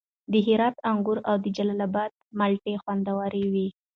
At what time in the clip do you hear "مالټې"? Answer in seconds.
2.39-2.73